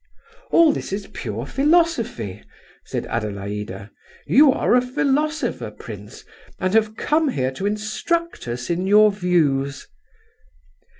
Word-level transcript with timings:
"All 0.49 0.71
this 0.73 0.91
is 0.91 1.05
pure 1.05 1.45
philosophy," 1.45 2.43
said 2.85 3.05
Adelaida. 3.05 3.91
"You 4.25 4.51
are 4.51 4.73
a 4.73 4.81
philosopher, 4.81 5.69
prince, 5.69 6.25
and 6.57 6.73
have 6.73 6.97
come 6.97 7.29
here 7.29 7.51
to 7.51 7.67
instruct 7.67 8.47
us 8.47 8.71
in 8.71 8.87
your 8.87 9.11
views." 9.11 9.87